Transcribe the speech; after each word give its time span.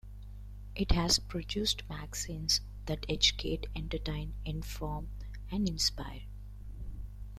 It 0.73 0.93
has 0.93 1.19
produced 1.19 1.87
magazines 1.87 2.61
that 2.87 3.05
educate, 3.07 3.67
entertain, 3.75 4.33
inform 4.43 5.09
and 5.51 5.69
inspire. 5.69 6.23